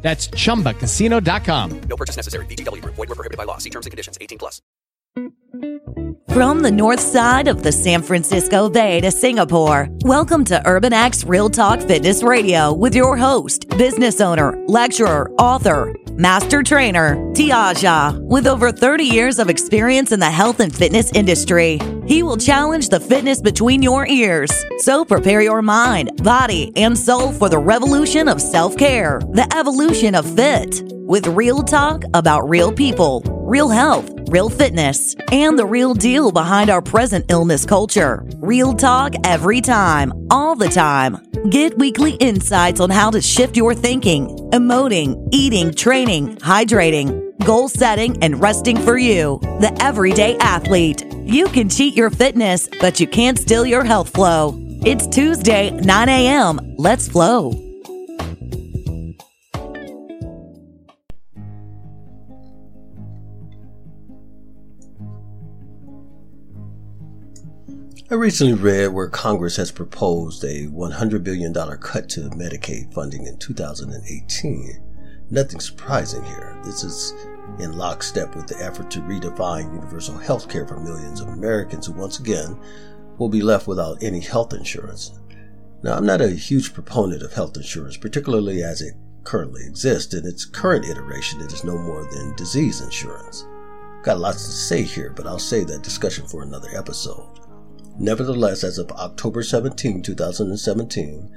That's 0.00 0.28
chumbacasino.com. 0.28 1.80
No 1.82 1.96
purchase 1.96 2.16
necessary. 2.16 2.46
VGW 2.46 2.82
Group. 2.82 2.94
Void 2.94 3.08
were 3.08 3.14
prohibited 3.14 3.36
by 3.36 3.44
law. 3.44 3.58
See 3.58 3.70
terms 3.70 3.86
and 3.86 3.90
conditions. 3.90 4.16
18 4.20 4.38
plus. 4.38 4.62
From 6.28 6.62
the 6.62 6.70
north 6.70 7.00
side 7.00 7.48
of 7.48 7.64
the 7.64 7.72
San 7.72 8.02
Francisco 8.02 8.68
Bay 8.70 9.00
to 9.00 9.10
Singapore, 9.10 9.88
welcome 10.02 10.44
to 10.44 10.62
Urban 10.66 10.92
X 10.92 11.24
Real 11.24 11.50
Talk 11.50 11.80
Fitness 11.80 12.22
Radio 12.22 12.72
with 12.72 12.94
your 12.94 13.16
host, 13.16 13.68
business 13.70 14.20
owner, 14.20 14.56
lecturer, 14.68 15.30
author, 15.38 15.92
master 16.18 16.64
trainer, 16.64 17.16
Tiaja. 17.32 18.18
With 18.20 18.46
over 18.46 18.72
30 18.72 19.04
years 19.04 19.38
of 19.38 19.48
experience 19.48 20.10
in 20.10 20.18
the 20.18 20.30
health 20.30 20.60
and 20.60 20.74
fitness 20.74 21.12
industry, 21.12 21.78
he 22.06 22.22
will 22.22 22.36
challenge 22.36 22.88
the 22.88 22.98
fitness 22.98 23.40
between 23.40 23.82
your 23.82 24.06
ears. 24.06 24.50
So 24.78 25.04
prepare 25.04 25.40
your 25.40 25.62
mind, 25.62 26.10
body, 26.22 26.72
and 26.76 26.98
soul 26.98 27.32
for 27.32 27.48
the 27.48 27.58
revolution 27.58 28.28
of 28.28 28.42
self 28.42 28.76
care, 28.76 29.20
the 29.32 29.46
evolution 29.56 30.14
of 30.14 30.26
fit, 30.34 30.82
with 31.06 31.26
real 31.28 31.62
talk 31.62 32.02
about 32.12 32.48
real 32.48 32.72
people, 32.72 33.22
real 33.46 33.68
health, 33.68 34.17
real 34.28 34.48
fitness, 34.48 35.14
and 35.32 35.58
the 35.58 35.66
real 35.66 35.94
deal 35.94 36.30
behind 36.30 36.70
our 36.70 36.82
present 36.82 37.24
illness 37.30 37.64
culture. 37.64 38.24
Real 38.36 38.74
talk 38.74 39.14
every 39.24 39.60
time, 39.60 40.12
all 40.30 40.54
the 40.54 40.68
time. 40.68 41.18
Get 41.50 41.78
weekly 41.78 42.12
insights 42.14 42.80
on 42.80 42.90
how 42.90 43.10
to 43.10 43.20
shift 43.20 43.56
your 43.56 43.74
thinking, 43.74 44.28
emoting, 44.52 45.28
eating, 45.32 45.72
training, 45.74 46.36
hydrating, 46.36 47.36
goal 47.44 47.68
setting, 47.68 48.22
and 48.22 48.40
resting 48.40 48.76
for 48.76 48.98
you, 48.98 49.38
the 49.60 49.76
everyday 49.80 50.36
athlete. 50.38 51.04
You 51.14 51.46
can 51.48 51.68
cheat 51.68 51.94
your 51.94 52.10
fitness, 52.10 52.68
but 52.80 53.00
you 53.00 53.06
can't 53.06 53.38
steal 53.38 53.66
your 53.66 53.84
health 53.84 54.10
flow. 54.10 54.54
It's 54.84 55.06
Tuesday, 55.06 55.70
9 55.70 56.08
a.m. 56.08 56.74
Let's 56.76 57.08
flow. 57.08 57.67
I 68.10 68.14
recently 68.14 68.54
read 68.54 68.94
where 68.94 69.10
Congress 69.10 69.56
has 69.56 69.70
proposed 69.70 70.42
a 70.42 70.66
$100 70.68 71.22
billion 71.22 71.52
cut 71.52 72.08
to 72.08 72.30
Medicaid 72.30 72.90
funding 72.94 73.26
in 73.26 73.36
2018. 73.36 74.82
Nothing 75.28 75.60
surprising 75.60 76.24
here. 76.24 76.58
This 76.64 76.84
is 76.84 77.12
in 77.58 77.76
lockstep 77.76 78.34
with 78.34 78.46
the 78.46 78.56
effort 78.64 78.90
to 78.92 79.00
redefine 79.00 79.74
universal 79.74 80.16
health 80.16 80.48
care 80.48 80.66
for 80.66 80.80
millions 80.80 81.20
of 81.20 81.28
Americans 81.28 81.86
who, 81.86 81.92
once 81.92 82.18
again, 82.18 82.58
will 83.18 83.28
be 83.28 83.42
left 83.42 83.66
without 83.66 84.02
any 84.02 84.20
health 84.20 84.54
insurance. 84.54 85.12
Now, 85.82 85.94
I'm 85.94 86.06
not 86.06 86.22
a 86.22 86.30
huge 86.30 86.72
proponent 86.72 87.22
of 87.22 87.34
health 87.34 87.58
insurance, 87.58 87.98
particularly 87.98 88.62
as 88.62 88.80
it 88.80 88.94
currently 89.24 89.66
exists. 89.66 90.14
In 90.14 90.26
its 90.26 90.46
current 90.46 90.86
iteration, 90.86 91.42
it 91.42 91.52
is 91.52 91.62
no 91.62 91.76
more 91.76 92.08
than 92.10 92.34
disease 92.36 92.80
insurance. 92.80 93.44
Got 94.02 94.18
lots 94.18 94.46
to 94.46 94.52
say 94.52 94.82
here, 94.82 95.12
but 95.14 95.26
I'll 95.26 95.38
save 95.38 95.66
that 95.66 95.82
discussion 95.82 96.26
for 96.26 96.42
another 96.42 96.70
episode. 96.74 97.40
Nevertheless, 97.98 98.62
as 98.62 98.78
of 98.78 98.92
October 98.92 99.42
17, 99.42 100.02
2017, 100.02 101.30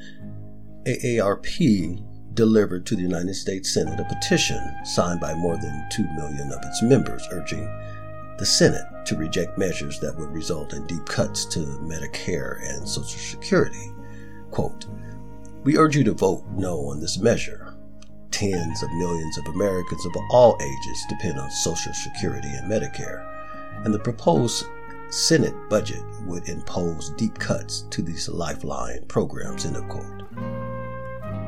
AARP 0.85 2.03
delivered 2.35 2.85
to 2.85 2.95
the 2.95 3.01
United 3.01 3.33
States 3.33 3.73
Senate 3.73 3.99
a 3.99 4.05
petition 4.05 4.59
signed 4.85 5.19
by 5.19 5.33
more 5.33 5.57
than 5.57 5.87
2 5.91 6.03
million 6.15 6.51
of 6.51 6.63
its 6.63 6.83
members 6.83 7.27
urging 7.31 7.65
the 8.37 8.45
Senate 8.45 8.85
to 9.05 9.15
reject 9.15 9.57
measures 9.57 9.99
that 9.99 10.15
would 10.17 10.29
result 10.31 10.73
in 10.73 10.85
deep 10.87 11.05
cuts 11.05 11.45
to 11.45 11.59
Medicare 11.81 12.59
and 12.69 12.87
Social 12.87 13.19
Security. 13.19 13.91
Quote, 14.51 14.85
We 15.63 15.77
urge 15.77 15.95
you 15.95 16.03
to 16.05 16.13
vote 16.13 16.43
no 16.55 16.77
on 16.87 16.99
this 16.99 17.17
measure. 17.17 17.75
Tens 18.29 18.81
of 18.81 18.91
millions 18.93 19.37
of 19.37 19.45
Americans 19.47 20.05
of 20.05 20.13
all 20.31 20.57
ages 20.61 21.05
depend 21.09 21.39
on 21.39 21.51
Social 21.51 21.93
Security 21.93 22.47
and 22.49 22.71
Medicare, 22.71 23.25
and 23.83 23.93
the 23.93 23.99
proposed 23.99 24.65
Senate 25.11 25.53
budget 25.69 26.01
would 26.21 26.47
impose 26.47 27.09
deep 27.17 27.37
cuts 27.37 27.81
to 27.89 28.01
these 28.01 28.29
lifeline 28.29 29.03
programs, 29.09 29.65
end 29.65 29.75
of 29.75 29.85
quote. 29.89 30.19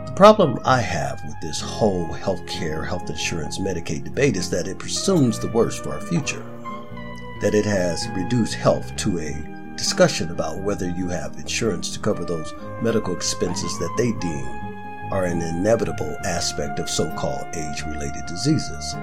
The 0.05 0.13
problem 0.17 0.59
I 0.65 0.81
have 0.81 1.23
with 1.23 1.39
this 1.41 1.61
whole 1.61 2.09
healthcare, 2.09 2.85
health 2.85 3.09
insurance, 3.09 3.59
Medicaid 3.59 4.03
debate 4.03 4.35
is 4.35 4.49
that 4.49 4.67
it 4.67 4.79
presumes 4.79 5.39
the 5.39 5.47
worst 5.47 5.81
for 5.81 5.93
our 5.93 6.01
future. 6.01 6.45
That 7.39 7.55
it 7.55 7.63
has 7.63 8.05
reduced 8.09 8.55
health 8.55 8.93
to 8.97 9.19
a 9.19 9.75
discussion 9.77 10.31
about 10.31 10.59
whether 10.59 10.89
you 10.89 11.07
have 11.07 11.37
insurance 11.37 11.89
to 11.93 11.99
cover 11.99 12.25
those 12.25 12.53
medical 12.81 13.15
expenses 13.15 13.79
that 13.79 13.93
they 13.95 14.11
deem 14.19 14.45
are 15.13 15.23
an 15.23 15.41
inevitable 15.41 16.17
aspect 16.25 16.79
of 16.79 16.89
so 16.89 17.09
called 17.15 17.47
age 17.55 17.81
related 17.83 18.25
diseases. 18.25 18.93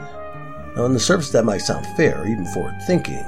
Now, 0.77 0.85
on 0.85 0.93
the 0.93 1.01
surface, 1.01 1.31
that 1.31 1.47
might 1.47 1.63
sound 1.63 1.87
fair, 1.97 2.29
even 2.29 2.45
forward 2.45 2.79
thinking, 2.87 3.25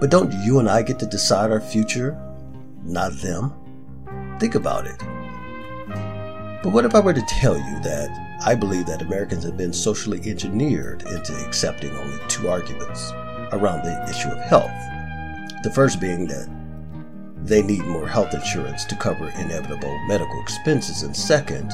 but 0.00 0.10
don't 0.10 0.32
you 0.32 0.58
and 0.58 0.68
I 0.68 0.82
get 0.82 0.98
to 1.00 1.06
decide 1.06 1.50
our 1.50 1.60
future, 1.60 2.18
not 2.82 3.12
them? 3.20 3.52
Think 4.40 4.54
about 4.54 4.86
it. 4.86 4.98
But 6.62 6.72
what 6.72 6.86
if 6.86 6.94
I 6.94 7.00
were 7.00 7.12
to 7.12 7.24
tell 7.28 7.56
you 7.56 7.80
that 7.80 8.08
I 8.44 8.54
believe 8.54 8.86
that 8.86 9.02
Americans 9.02 9.44
have 9.44 9.58
been 9.58 9.72
socially 9.72 10.20
engineered 10.28 11.02
into 11.02 11.36
accepting 11.46 11.94
only 11.94 12.18
two 12.28 12.48
arguments 12.48 13.12
around 13.52 13.84
the 13.84 14.06
issue 14.08 14.28
of 14.28 14.38
health? 14.38 14.70
The 15.62 15.70
first 15.74 16.00
being 16.00 16.26
that 16.28 16.48
they 17.42 17.62
need 17.62 17.84
more 17.84 18.06
health 18.08 18.32
insurance 18.32 18.84
to 18.86 18.96
cover 18.96 19.28
inevitable 19.38 19.98
medical 20.06 20.40
expenses, 20.40 21.02
and 21.02 21.14
second 21.14 21.72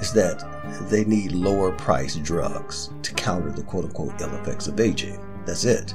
is 0.00 0.12
that 0.12 0.42
they 0.90 1.04
need 1.04 1.32
lower 1.32 1.72
priced 1.72 2.22
drugs 2.22 2.90
to 3.02 3.14
counter 3.14 3.50
the 3.50 3.62
quote 3.62 3.84
unquote 3.84 4.20
ill 4.20 4.34
effects 4.36 4.66
of 4.66 4.80
aging. 4.80 5.18
That's 5.46 5.64
it. 5.64 5.94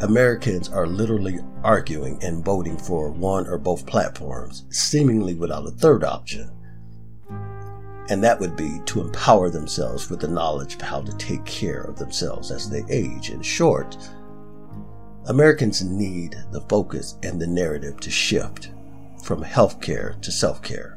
Americans 0.00 0.68
are 0.68 0.86
literally 0.86 1.40
arguing 1.64 2.22
and 2.22 2.44
voting 2.44 2.76
for 2.78 3.10
one 3.10 3.48
or 3.48 3.58
both 3.58 3.84
platforms, 3.84 4.64
seemingly 4.70 5.34
without 5.34 5.66
a 5.66 5.72
third 5.72 6.04
option. 6.04 6.52
And 8.08 8.22
that 8.22 8.38
would 8.38 8.56
be 8.56 8.80
to 8.86 9.00
empower 9.00 9.50
themselves 9.50 10.08
with 10.08 10.20
the 10.20 10.28
knowledge 10.28 10.76
of 10.76 10.82
how 10.82 11.02
to 11.02 11.16
take 11.16 11.44
care 11.44 11.82
of 11.82 11.98
themselves 11.98 12.52
as 12.52 12.70
they 12.70 12.84
age. 12.88 13.30
In 13.30 13.42
short, 13.42 13.96
Americans 15.26 15.82
need 15.82 16.36
the 16.52 16.60
focus 16.62 17.18
and 17.24 17.40
the 17.40 17.46
narrative 17.46 17.98
to 18.00 18.10
shift 18.10 18.70
from 19.24 19.42
healthcare 19.42 20.20
to 20.22 20.30
self 20.30 20.62
care. 20.62 20.96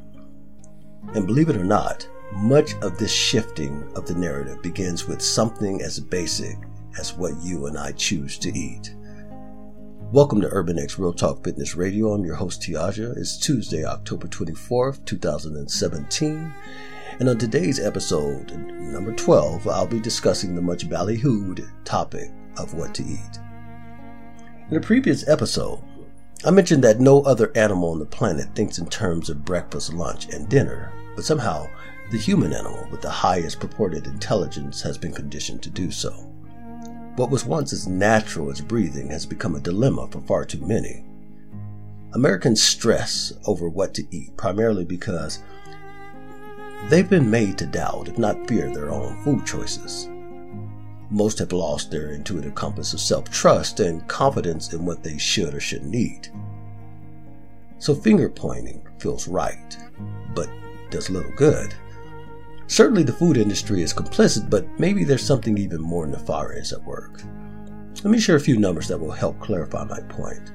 And 1.16 1.25
believe 1.25 1.50
it 1.50 1.57
or 1.57 1.66
not, 1.66 2.07
much 2.34 2.75
of 2.75 2.97
this 2.97 3.11
shifting 3.11 3.84
of 3.95 4.06
the 4.06 4.16
narrative 4.16 4.61
begins 4.61 5.07
with 5.07 5.22
something 5.22 5.81
as 5.81 6.00
basic 6.00 6.57
as 6.97 7.13
what 7.13 7.34
you 7.41 7.68
and 7.68 7.78
I 7.78 7.91
choose 7.94 8.38
to 8.40 8.50
eat. 8.57 8.96
Welcome 10.12 10.41
to 10.41 10.50
Urban 10.52 10.78
X 10.78 11.00
Real 11.00 11.13
Talk 11.13 11.44
Fitness 11.44 11.75
Radio. 11.75 12.13
I'm 12.13 12.25
your 12.25 12.35
host, 12.35 12.62
Tiaja. 12.62 13.16
It's 13.18 13.38
Tuesday, 13.38 13.85
October 13.85 14.28
24th, 14.28 15.06
2017. 15.06 16.53
And 17.19 17.29
on 17.29 17.38
today's 17.38 17.79
episode, 17.79 18.52
number 18.52 19.13
12, 19.13 19.68
I'll 19.68 19.88
be 19.88 20.02
discussing 20.02 20.53
the 20.53 20.62
much 20.62 20.90
ballyhooed 20.90 21.66
topic 21.85 22.31
of 22.57 22.74
what 22.74 22.94
to 22.96 23.03
eat. 23.03 23.40
In 24.70 24.78
a 24.78 24.82
previous 24.82 25.28
episode, 25.29 25.82
I 26.44 26.52
mentioned 26.52 26.84
that 26.84 26.99
no 26.99 27.22
other 27.22 27.52
animal 27.55 27.91
on 27.91 27.99
the 27.99 28.05
planet 28.05 28.53
thinks 28.55 28.79
in 28.79 28.87
terms 28.87 29.29
of 29.29 29.46
breakfast, 29.46 29.94
lunch, 29.94 30.28
and 30.34 30.49
dinner, 30.49 30.91
but 31.16 31.23
somehow 31.23 31.67
the 32.11 32.17
human 32.17 32.52
animal 32.52 32.85
with 32.91 33.02
the 33.02 33.09
highest 33.09 33.61
purported 33.61 34.08
intelligence 34.08 34.82
has 34.82 34.97
been 34.97 35.14
conditioned 35.14 35.61
to 35.64 35.70
do 35.70 35.91
so. 35.91 36.28
What 37.17 37.29
was 37.29 37.43
once 37.46 37.73
as 37.73 37.87
natural 37.87 38.49
as 38.49 38.61
breathing 38.61 39.09
has 39.09 39.25
become 39.25 39.55
a 39.55 39.59
dilemma 39.59 40.08
for 40.09 40.22
far 40.22 40.46
too 40.46 40.66
many. 40.66 41.03
Americans 42.13 42.63
stress 42.63 43.34
over 43.46 43.67
what 43.67 43.93
to 43.96 44.03
eat 44.11 44.35
primarily 44.37 44.85
because 44.85 45.40
they've 46.90 47.09
been 47.09 47.29
made 47.29 47.58
to 47.58 47.66
doubt, 47.66 48.08
if 48.08 48.17
not 48.17 48.47
fear, 48.47 48.73
their 48.73 48.91
own 48.91 49.22
food 49.23 49.46
choices. 49.46 50.08
Most 51.09 51.40
have 51.40 51.52
lost 51.52 51.91
their 51.91 52.11
intuitive 52.11 52.55
compass 52.55 52.93
of 52.93 53.02
self 53.02 53.29
trust 53.29 53.81
and 53.81 54.08
confidence 54.08 54.72
in 54.72 54.85
what 54.85 55.03
they 55.03 55.17
should 55.17 55.53
or 55.53 55.59
shouldn't 55.59 55.93
eat. 55.93 56.31
So 57.78 57.93
finger 57.93 58.29
pointing 58.29 58.87
feels 58.99 59.28
right, 59.28 59.78
but 60.34 60.49
does 60.90 61.09
little 61.09 61.31
good. 61.35 61.73
Certainly, 62.72 63.03
the 63.03 63.12
food 63.12 63.35
industry 63.35 63.82
is 63.82 63.94
complicit, 63.94 64.50
but 64.50 64.66
maybe 64.79 65.03
there's 65.03 65.26
something 65.26 65.58
even 65.58 65.82
more 65.82 66.08
nefarious 66.08 66.72
at 66.72 66.82
work. 66.85 67.22
Let 68.02 68.12
me 68.12 68.18
share 68.18 68.38
a 68.38 68.40
few 68.40 68.58
numbers 68.58 68.88
that 68.88 68.97
will 68.97 69.12
help 69.12 69.38
clarify 69.41 69.84
my 69.84 70.00
point. 70.03 70.53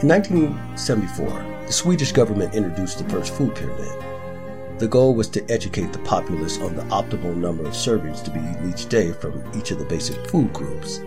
In 0.00 0.06
1974, 0.06 1.64
the 1.66 1.72
Swedish 1.72 2.12
government 2.12 2.54
introduced 2.54 2.98
the 2.98 3.10
first 3.10 3.34
food 3.34 3.56
pyramid. 3.56 4.78
The 4.78 4.86
goal 4.86 5.16
was 5.16 5.26
to 5.30 5.44
educate 5.50 5.92
the 5.92 5.98
populace 5.98 6.60
on 6.60 6.76
the 6.76 6.84
optimal 6.84 7.34
number 7.34 7.64
of 7.64 7.72
servings 7.72 8.22
to 8.22 8.30
be 8.30 8.38
eaten 8.38 8.70
each 8.70 8.88
day 8.88 9.10
from 9.10 9.42
each 9.58 9.72
of 9.72 9.80
the 9.80 9.84
basic 9.84 10.24
food 10.28 10.52
groups. 10.52 11.00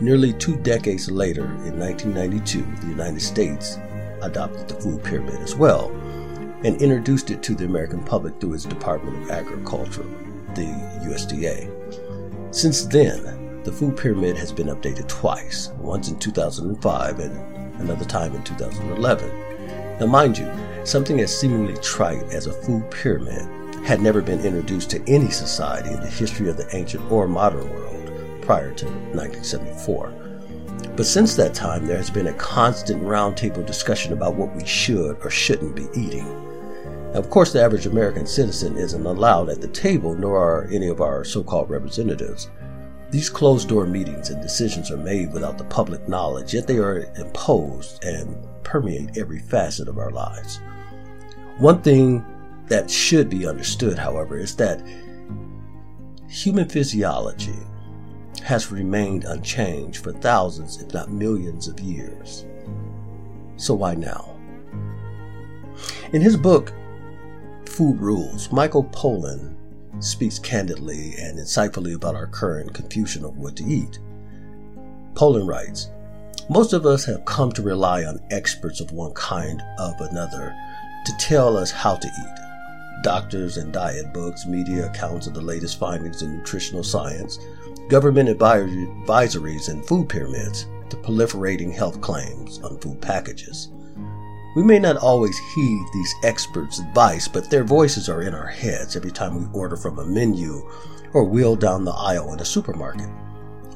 Nearly 0.00 0.34
two 0.34 0.54
decades 0.58 1.10
later, 1.10 1.46
in 1.66 1.76
1992, 1.80 2.62
the 2.80 2.86
United 2.86 3.20
States 3.20 3.76
adopted 4.22 4.68
the 4.68 4.80
food 4.80 5.02
pyramid 5.02 5.40
as 5.40 5.56
well 5.56 5.90
and 6.64 6.80
introduced 6.82 7.30
it 7.30 7.42
to 7.44 7.54
the 7.54 7.64
American 7.64 8.02
public 8.02 8.40
through 8.40 8.54
its 8.54 8.64
Department 8.64 9.22
of 9.22 9.30
Agriculture, 9.30 10.06
the 10.54 10.64
USDA. 11.04 12.54
Since 12.54 12.86
then, 12.86 13.62
the 13.62 13.72
food 13.72 13.96
pyramid 13.96 14.36
has 14.36 14.52
been 14.52 14.68
updated 14.68 15.08
twice, 15.08 15.68
once 15.78 16.08
in 16.08 16.18
2005 16.18 17.18
and 17.20 17.80
another 17.80 18.04
time 18.04 18.34
in 18.34 18.42
2011. 18.42 19.98
Now, 20.00 20.06
mind 20.06 20.38
you, 20.38 20.50
something 20.84 21.20
as 21.20 21.38
seemingly 21.38 21.76
trite 21.82 22.22
as 22.32 22.46
a 22.46 22.52
food 22.52 22.90
pyramid 22.90 23.46
had 23.84 24.00
never 24.00 24.20
been 24.20 24.40
introduced 24.40 24.90
to 24.90 25.02
any 25.08 25.30
society 25.30 25.90
in 25.90 26.00
the 26.00 26.08
history 26.08 26.48
of 26.48 26.56
the 26.56 26.68
ancient 26.74 27.10
or 27.10 27.28
modern 27.28 27.68
world 27.70 28.42
prior 28.42 28.72
to 28.74 28.86
1974. 28.86 30.12
But 30.96 31.06
since 31.06 31.36
that 31.36 31.54
time, 31.54 31.86
there 31.86 31.96
has 31.96 32.10
been 32.10 32.26
a 32.26 32.32
constant 32.34 33.02
roundtable 33.02 33.64
discussion 33.64 34.12
about 34.12 34.34
what 34.34 34.54
we 34.56 34.64
should 34.66 35.16
or 35.24 35.30
shouldn't 35.30 35.76
be 35.76 35.86
eating. 35.94 36.26
Of 37.14 37.30
course, 37.30 37.52
the 37.52 37.62
average 37.62 37.86
American 37.86 38.26
citizen 38.26 38.76
isn't 38.76 39.06
allowed 39.06 39.48
at 39.48 39.60
the 39.60 39.68
table, 39.68 40.14
nor 40.14 40.36
are 40.36 40.68
any 40.70 40.88
of 40.88 41.00
our 41.00 41.24
so 41.24 41.42
called 41.42 41.70
representatives. 41.70 42.50
These 43.10 43.30
closed 43.30 43.68
door 43.68 43.86
meetings 43.86 44.28
and 44.28 44.42
decisions 44.42 44.90
are 44.90 44.98
made 44.98 45.32
without 45.32 45.56
the 45.56 45.64
public 45.64 46.06
knowledge, 46.06 46.52
yet 46.52 46.66
they 46.66 46.76
are 46.76 47.10
imposed 47.16 48.04
and 48.04 48.36
permeate 48.62 49.16
every 49.16 49.38
facet 49.38 49.88
of 49.88 49.96
our 49.96 50.10
lives. 50.10 50.60
One 51.56 51.80
thing 51.80 52.24
that 52.66 52.90
should 52.90 53.30
be 53.30 53.46
understood, 53.46 53.98
however, 53.98 54.36
is 54.36 54.54
that 54.56 54.86
human 56.28 56.68
physiology 56.68 57.56
has 58.42 58.70
remained 58.70 59.24
unchanged 59.24 60.04
for 60.04 60.12
thousands, 60.12 60.82
if 60.82 60.92
not 60.92 61.10
millions, 61.10 61.66
of 61.66 61.80
years. 61.80 62.44
So 63.56 63.72
why 63.72 63.94
now? 63.94 64.36
In 66.12 66.20
his 66.20 66.36
book, 66.36 66.72
Food 67.78 68.00
Rules, 68.00 68.50
Michael 68.50 68.82
Pollan 68.82 69.54
speaks 70.00 70.40
candidly 70.40 71.14
and 71.16 71.38
insightfully 71.38 71.94
about 71.94 72.16
our 72.16 72.26
current 72.26 72.74
confusion 72.74 73.24
of 73.24 73.38
what 73.38 73.54
to 73.54 73.64
eat. 73.64 74.00
Pollan 75.14 75.46
writes, 75.46 75.88
most 76.50 76.72
of 76.72 76.86
us 76.86 77.04
have 77.04 77.24
come 77.24 77.52
to 77.52 77.62
rely 77.62 78.02
on 78.02 78.20
experts 78.32 78.80
of 78.80 78.90
one 78.90 79.12
kind 79.12 79.62
of 79.78 79.94
another 80.00 80.52
to 81.06 81.16
tell 81.20 81.56
us 81.56 81.70
how 81.70 81.94
to 81.94 82.08
eat. 82.08 83.04
Doctors 83.04 83.58
and 83.58 83.72
diet 83.72 84.12
books, 84.12 84.44
media 84.44 84.86
accounts 84.90 85.28
of 85.28 85.34
the 85.34 85.40
latest 85.40 85.78
findings 85.78 86.22
in 86.22 86.36
nutritional 86.36 86.82
science, 86.82 87.38
government 87.88 88.28
advisories 88.28 89.68
and 89.68 89.86
food 89.86 90.08
pyramids 90.08 90.66
to 90.90 90.96
proliferating 90.96 91.72
health 91.72 92.00
claims 92.00 92.58
on 92.58 92.76
food 92.78 93.00
packages. 93.00 93.68
We 94.58 94.64
may 94.64 94.80
not 94.80 94.96
always 94.96 95.38
heed 95.54 95.86
these 95.92 96.14
experts' 96.24 96.80
advice, 96.80 97.28
but 97.28 97.48
their 97.48 97.62
voices 97.62 98.08
are 98.08 98.22
in 98.22 98.34
our 98.34 98.48
heads 98.48 98.96
every 98.96 99.12
time 99.12 99.38
we 99.38 99.56
order 99.56 99.76
from 99.76 100.00
a 100.00 100.04
menu 100.04 100.68
or 101.12 101.22
wheel 101.22 101.54
down 101.54 101.84
the 101.84 101.92
aisle 101.92 102.32
in 102.32 102.40
a 102.40 102.44
supermarket. 102.44 103.08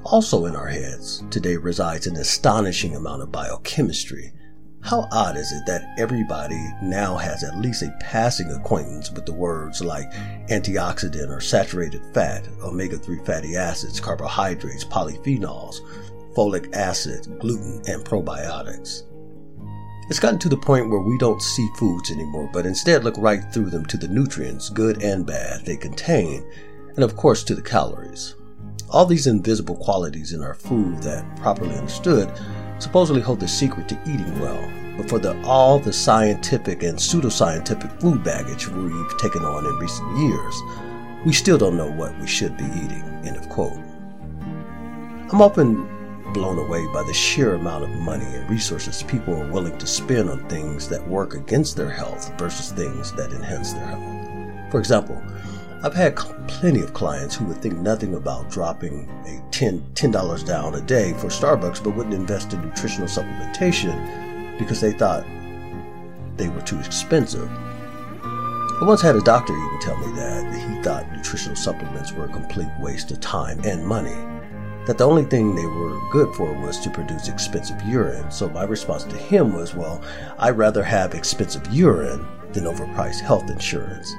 Also 0.02 0.46
in 0.46 0.56
our 0.56 0.66
heads 0.66 1.22
today 1.30 1.56
resides 1.56 2.08
an 2.08 2.16
astonishing 2.16 2.96
amount 2.96 3.22
of 3.22 3.30
biochemistry 3.30 4.32
how 4.80 5.06
odd 5.12 5.36
is 5.36 5.52
it 5.52 5.64
that 5.66 5.94
everybody 5.96 6.60
now 6.82 7.16
has 7.16 7.44
at 7.44 7.56
least 7.58 7.84
a 7.84 7.96
passing 8.00 8.50
acquaintance 8.50 9.12
with 9.12 9.24
the 9.24 9.32
words 9.32 9.84
like 9.84 10.10
antioxidant 10.50 11.28
or 11.28 11.40
saturated 11.40 12.02
fat, 12.12 12.48
omega 12.64 12.98
3 12.98 13.24
fatty 13.24 13.54
acids, 13.54 14.00
carbohydrates, 14.00 14.84
polyphenols, 14.84 15.76
folic 16.34 16.74
acid, 16.74 17.38
gluten, 17.38 17.80
and 17.86 18.04
probiotics? 18.04 19.04
It's 20.12 20.20
gotten 20.20 20.38
to 20.40 20.50
the 20.50 20.58
point 20.58 20.90
where 20.90 21.00
we 21.00 21.16
don't 21.16 21.40
see 21.40 21.70
foods 21.74 22.10
anymore, 22.10 22.50
but 22.52 22.66
instead 22.66 23.02
look 23.02 23.14
right 23.16 23.42
through 23.50 23.70
them 23.70 23.86
to 23.86 23.96
the 23.96 24.08
nutrients, 24.08 24.68
good 24.68 25.02
and 25.02 25.24
bad, 25.24 25.64
they 25.64 25.74
contain, 25.74 26.44
and 26.96 27.02
of 27.02 27.16
course 27.16 27.42
to 27.44 27.54
the 27.54 27.62
calories. 27.62 28.34
All 28.90 29.06
these 29.06 29.26
invisible 29.26 29.76
qualities 29.76 30.34
in 30.34 30.42
our 30.42 30.52
food 30.52 31.02
that, 31.02 31.24
properly 31.38 31.74
understood, 31.74 32.30
supposedly 32.78 33.22
hold 33.22 33.40
the 33.40 33.48
secret 33.48 33.88
to 33.88 33.98
eating 34.02 34.38
well, 34.38 34.70
but 34.98 35.08
for 35.08 35.18
the, 35.18 35.34
all 35.46 35.78
the 35.78 35.94
scientific 35.94 36.82
and 36.82 36.98
pseudoscientific 36.98 37.98
food 37.98 38.22
baggage 38.22 38.68
we've 38.68 39.18
taken 39.18 39.46
on 39.46 39.64
in 39.64 39.78
recent 39.78 40.18
years, 40.18 40.60
we 41.24 41.32
still 41.32 41.56
don't 41.56 41.78
know 41.78 41.90
what 41.90 42.14
we 42.20 42.26
should 42.26 42.54
be 42.58 42.64
eating. 42.64 43.02
End 43.24 43.38
of 43.38 43.48
quote. 43.48 43.78
I'm 45.32 45.40
often 45.40 45.88
blown 46.32 46.58
away 46.58 46.86
by 46.92 47.02
the 47.02 47.12
sheer 47.12 47.54
amount 47.54 47.84
of 47.84 47.90
money 47.90 48.24
and 48.24 48.48
resources 48.48 49.02
people 49.02 49.34
are 49.34 49.50
willing 49.50 49.76
to 49.78 49.86
spend 49.86 50.30
on 50.30 50.48
things 50.48 50.88
that 50.88 51.06
work 51.08 51.34
against 51.34 51.76
their 51.76 51.90
health 51.90 52.32
versus 52.38 52.72
things 52.72 53.12
that 53.12 53.32
enhance 53.32 53.72
their 53.72 53.86
health. 53.86 54.70
For 54.70 54.78
example, 54.78 55.22
I've 55.84 55.94
had 55.94 56.16
plenty 56.46 56.80
of 56.80 56.94
clients 56.94 57.34
who 57.34 57.44
would 57.46 57.58
think 57.58 57.76
nothing 57.78 58.14
about 58.14 58.50
dropping 58.50 59.08
a 59.26 59.42
$10, 59.50 59.82
$10 59.94 60.46
down 60.46 60.74
a 60.76 60.80
day 60.80 61.12
for 61.14 61.26
Starbucks 61.26 61.82
but 61.82 61.96
wouldn't 61.96 62.14
invest 62.14 62.52
in 62.52 62.62
nutritional 62.62 63.08
supplementation 63.08 64.56
because 64.58 64.80
they 64.80 64.92
thought 64.92 65.24
they 66.36 66.48
were 66.48 66.60
too 66.62 66.78
expensive. 66.78 67.50
I 68.82 68.84
once 68.84 69.02
had 69.02 69.16
a 69.16 69.20
doctor 69.20 69.52
even 69.52 69.80
tell 69.80 69.96
me 69.96 70.16
that 70.16 70.54
he 70.54 70.82
thought 70.82 71.10
nutritional 71.12 71.56
supplements 71.56 72.12
were 72.12 72.24
a 72.24 72.28
complete 72.28 72.70
waste 72.80 73.10
of 73.10 73.20
time 73.20 73.60
and 73.64 73.86
money. 73.86 74.31
That 74.86 74.98
the 74.98 75.06
only 75.06 75.24
thing 75.24 75.54
they 75.54 75.66
were 75.66 76.10
good 76.10 76.34
for 76.34 76.52
was 76.52 76.80
to 76.80 76.90
produce 76.90 77.28
expensive 77.28 77.80
urine. 77.82 78.30
So 78.30 78.48
my 78.48 78.64
response 78.64 79.04
to 79.04 79.16
him 79.16 79.54
was, 79.54 79.74
well, 79.74 80.02
I'd 80.38 80.58
rather 80.58 80.82
have 80.82 81.14
expensive 81.14 81.66
urine 81.72 82.26
than 82.52 82.64
overpriced 82.64 83.20
health 83.20 83.48
insurance. 83.48 84.12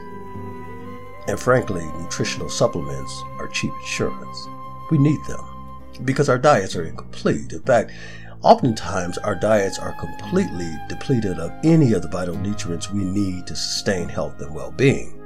And 1.28 1.40
frankly, 1.40 1.86
nutritional 2.00 2.50
supplements 2.50 3.14
are 3.40 3.48
cheap 3.50 3.72
insurance. 3.82 4.48
We 4.90 4.98
need 4.98 5.20
them 5.28 5.46
because 6.06 6.30
our 6.30 6.38
diets 6.38 6.76
are 6.76 6.86
incomplete. 6.86 7.54
In 7.54 7.62
fact, 7.62 7.92
oftentimes 8.42 9.18
our 9.20 9.36
diets 9.36 9.80
are 9.80 9.94
completely 9.94 10.72
depleted 10.90 11.40
of 11.40 11.52
any 11.64 11.94
of 11.94 12.02
the 12.02 12.10
vital 12.10 12.36
nutrients 12.36 12.92
we 12.92 13.04
need 13.04 13.48
to 13.48 13.56
sustain 13.56 14.10
health 14.10 14.40
and 14.42 14.54
well 14.54 14.72
being. 14.72 15.23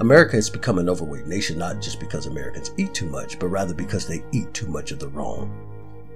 America 0.00 0.36
has 0.36 0.50
become 0.50 0.78
an 0.78 0.90
overweight 0.90 1.26
nation 1.26 1.58
not 1.58 1.80
just 1.80 1.98
because 1.98 2.26
Americans 2.26 2.70
eat 2.76 2.92
too 2.92 3.06
much, 3.06 3.38
but 3.38 3.48
rather 3.48 3.72
because 3.72 4.06
they 4.06 4.22
eat 4.32 4.52
too 4.52 4.66
much 4.66 4.92
of 4.92 4.98
the 4.98 5.08
wrong 5.08 5.50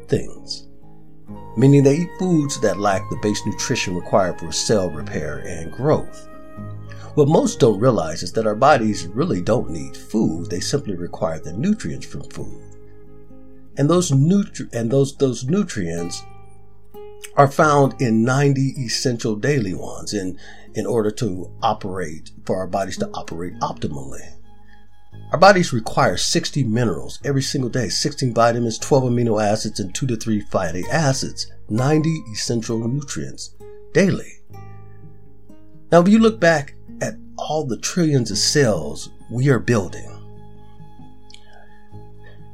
things. 0.06 0.66
Meaning 1.56 1.82
they 1.82 1.96
eat 1.96 2.10
foods 2.18 2.60
that 2.60 2.78
lack 2.78 3.08
the 3.08 3.18
base 3.22 3.40
nutrition 3.46 3.94
required 3.94 4.38
for 4.38 4.52
cell 4.52 4.90
repair 4.90 5.38
and 5.46 5.72
growth. 5.72 6.28
What 7.14 7.28
most 7.28 7.58
don't 7.58 7.80
realize 7.80 8.22
is 8.22 8.32
that 8.32 8.46
our 8.46 8.54
bodies 8.54 9.06
really 9.06 9.40
don't 9.40 9.70
need 9.70 9.96
food, 9.96 10.50
they 10.50 10.60
simply 10.60 10.94
require 10.94 11.38
the 11.38 11.52
nutrients 11.52 12.06
from 12.06 12.22
food. 12.24 12.62
And 13.78 13.88
those 13.88 14.10
nutri- 14.10 14.72
and 14.74 14.90
those 14.90 15.16
those 15.16 15.44
nutrients 15.44 16.22
are 17.36 17.50
found 17.50 18.00
in 18.00 18.24
90 18.24 18.74
essential 18.78 19.36
daily 19.36 19.74
ones 19.74 20.14
in 20.14 20.38
in 20.74 20.86
order 20.86 21.10
to 21.10 21.50
operate 21.62 22.30
for 22.44 22.56
our 22.56 22.66
bodies 22.66 22.96
to 22.98 23.10
operate 23.12 23.54
optimally. 23.60 24.36
Our 25.32 25.38
bodies 25.38 25.72
require 25.72 26.16
60 26.16 26.64
minerals 26.64 27.20
every 27.24 27.42
single 27.42 27.70
day, 27.70 27.88
16 27.88 28.34
vitamins, 28.34 28.78
12 28.78 29.04
amino 29.04 29.42
acids, 29.42 29.80
and 29.80 29.94
2 29.94 30.06
to 30.08 30.16
3 30.16 30.40
fatty 30.40 30.84
acids, 30.90 31.50
90 31.68 32.08
essential 32.32 32.86
nutrients 32.86 33.54
daily. 33.92 34.40
Now, 35.92 36.00
if 36.00 36.08
you 36.08 36.18
look 36.18 36.40
back 36.40 36.74
at 37.00 37.14
all 37.36 37.64
the 37.64 37.78
trillions 37.78 38.30
of 38.30 38.38
cells 38.38 39.10
we 39.30 39.48
are 39.48 39.58
building, 39.58 40.08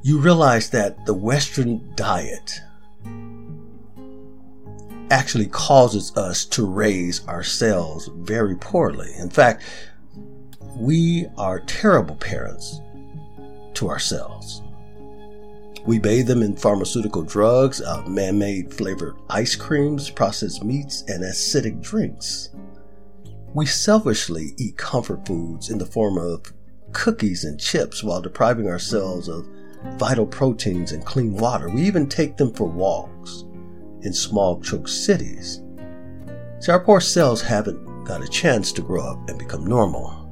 you 0.02 0.18
realize 0.18 0.70
that 0.70 1.04
the 1.04 1.14
Western 1.14 1.92
diet 1.96 2.60
actually 5.10 5.46
causes 5.46 6.16
us 6.16 6.44
to 6.44 6.66
raise 6.66 7.26
ourselves 7.28 8.10
very 8.14 8.56
poorly. 8.56 9.12
In 9.18 9.30
fact, 9.30 9.62
we 10.76 11.26
are 11.38 11.60
terrible 11.60 12.16
parents 12.16 12.80
to 13.74 13.88
ourselves. 13.88 14.62
We 15.86 16.00
bathe 16.00 16.26
them 16.26 16.42
in 16.42 16.56
pharmaceutical 16.56 17.22
drugs, 17.22 17.80
uh, 17.80 18.02
man 18.08 18.38
made 18.38 18.74
flavored 18.74 19.14
ice 19.30 19.54
creams, 19.54 20.10
processed 20.10 20.64
meats, 20.64 21.02
and 21.06 21.22
acidic 21.22 21.80
drinks. 21.80 22.50
We 23.54 23.66
selfishly 23.66 24.54
eat 24.58 24.76
comfort 24.76 25.24
foods 25.26 25.70
in 25.70 25.78
the 25.78 25.86
form 25.86 26.18
of 26.18 26.52
cookies 26.92 27.44
and 27.44 27.60
chips 27.60 28.02
while 28.02 28.20
depriving 28.20 28.68
ourselves 28.68 29.28
of 29.28 29.46
vital 29.96 30.26
proteins 30.26 30.90
and 30.90 31.04
clean 31.06 31.34
water. 31.34 31.68
We 31.68 31.82
even 31.82 32.08
take 32.08 32.36
them 32.36 32.52
for 32.52 32.66
walks 32.66 33.44
in 34.06 34.12
small 34.12 34.60
choke 34.60 34.88
cities. 34.88 35.60
See, 36.60 36.72
our 36.72 36.80
poor 36.80 37.00
cells 37.00 37.42
haven't 37.42 38.04
got 38.04 38.22
a 38.22 38.28
chance 38.28 38.72
to 38.72 38.82
grow 38.82 39.02
up 39.02 39.28
and 39.28 39.38
become 39.38 39.66
normal. 39.66 40.22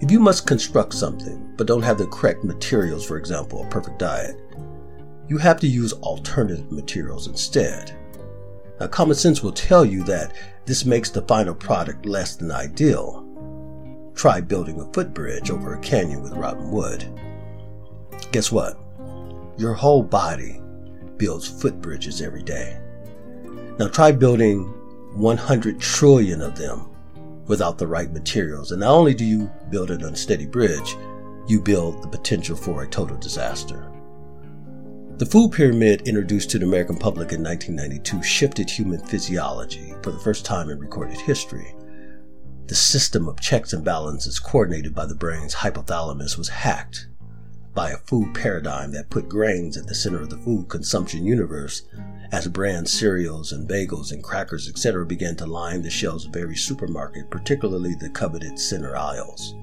If 0.00 0.10
you 0.10 0.18
must 0.18 0.46
construct 0.46 0.94
something 0.94 1.52
but 1.56 1.66
don't 1.66 1.82
have 1.82 1.98
the 1.98 2.06
correct 2.06 2.42
materials, 2.42 3.06
for 3.06 3.18
example, 3.18 3.62
a 3.62 3.68
perfect 3.68 3.98
diet, 3.98 4.36
you 5.28 5.38
have 5.38 5.60
to 5.60 5.68
use 5.68 5.92
alternative 5.92 6.72
materials 6.72 7.28
instead. 7.28 7.96
Now, 8.80 8.88
common 8.88 9.14
sense 9.14 9.42
will 9.42 9.52
tell 9.52 9.84
you 9.84 10.02
that 10.04 10.34
this 10.64 10.86
makes 10.86 11.10
the 11.10 11.22
final 11.22 11.54
product 11.54 12.06
less 12.06 12.34
than 12.34 12.50
ideal. 12.50 13.28
Try 14.14 14.40
building 14.40 14.80
a 14.80 14.92
footbridge 14.92 15.50
over 15.50 15.74
a 15.74 15.80
canyon 15.80 16.22
with 16.22 16.32
rotten 16.32 16.70
wood. 16.70 17.04
Guess 18.32 18.50
what? 18.50 18.78
Your 19.58 19.74
whole 19.74 20.02
body 20.02 20.61
builds 21.22 21.48
footbridges 21.48 22.20
every 22.20 22.42
day. 22.42 22.76
Now 23.78 23.86
try 23.86 24.10
building 24.10 24.64
100 25.14 25.78
trillion 25.78 26.42
of 26.42 26.58
them 26.58 26.90
without 27.46 27.78
the 27.78 27.86
right 27.86 28.10
materials. 28.12 28.72
And 28.72 28.80
not 28.80 28.90
only 28.90 29.14
do 29.14 29.24
you 29.24 29.48
build 29.70 29.92
an 29.92 30.02
unsteady 30.02 30.46
bridge, 30.46 30.96
you 31.46 31.60
build 31.60 32.02
the 32.02 32.08
potential 32.08 32.56
for 32.56 32.82
a 32.82 32.88
total 32.88 33.16
disaster. 33.18 33.88
The 35.18 35.26
food 35.26 35.52
pyramid 35.52 36.08
introduced 36.08 36.50
to 36.50 36.58
the 36.58 36.66
American 36.66 36.96
public 36.96 37.30
in 37.30 37.40
1992 37.40 38.20
shifted 38.24 38.68
human 38.68 38.98
physiology 39.06 39.94
for 40.02 40.10
the 40.10 40.18
first 40.18 40.44
time 40.44 40.70
in 40.70 40.80
recorded 40.80 41.18
history. 41.18 41.72
The 42.66 42.74
system 42.74 43.28
of 43.28 43.38
checks 43.38 43.72
and 43.72 43.84
balances 43.84 44.40
coordinated 44.40 44.92
by 44.92 45.06
the 45.06 45.14
brain's 45.14 45.54
hypothalamus 45.54 46.36
was 46.36 46.48
hacked 46.48 47.06
by 47.74 47.90
a 47.90 47.96
food 47.96 48.34
paradigm 48.34 48.92
that 48.92 49.10
put 49.10 49.28
grains 49.28 49.76
at 49.76 49.86
the 49.86 49.94
center 49.94 50.20
of 50.20 50.30
the 50.30 50.36
food 50.38 50.68
consumption 50.68 51.24
universe 51.24 51.82
as 52.32 52.48
brand 52.48 52.88
cereals 52.88 53.52
and 53.52 53.68
bagels 53.68 54.10
and 54.10 54.22
crackers, 54.22 54.68
etc., 54.68 55.04
began 55.04 55.36
to 55.36 55.46
line 55.46 55.82
the 55.82 55.90
shelves 55.90 56.24
of 56.24 56.34
every 56.34 56.56
supermarket, 56.56 57.30
particularly 57.30 57.94
the 57.94 58.08
coveted 58.08 58.58
center 58.58 58.96
aisles. 58.96 59.54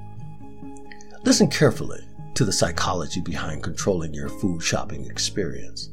Listen 1.23 1.47
carefully 1.47 2.07
to 2.35 2.45
the 2.45 2.53
psychology 2.53 3.21
behind 3.21 3.63
controlling 3.63 4.13
your 4.13 4.29
food 4.29 4.61
shopping 4.61 5.05
experience. 5.07 5.89